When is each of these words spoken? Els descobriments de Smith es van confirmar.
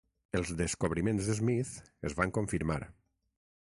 Els 0.39 0.53
descobriments 0.61 1.29
de 1.33 1.37
Smith 1.41 1.77
es 2.11 2.19
van 2.23 2.37
confirmar. 2.39 2.83